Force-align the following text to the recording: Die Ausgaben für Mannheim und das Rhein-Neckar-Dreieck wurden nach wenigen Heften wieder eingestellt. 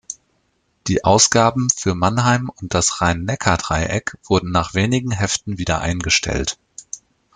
Die 0.87 1.03
Ausgaben 1.05 1.67
für 1.69 1.93
Mannheim 1.93 2.49
und 2.59 2.73
das 2.73 3.01
Rhein-Neckar-Dreieck 3.01 4.17
wurden 4.23 4.49
nach 4.49 4.73
wenigen 4.73 5.11
Heften 5.11 5.59
wieder 5.59 5.81
eingestellt. 5.81 6.57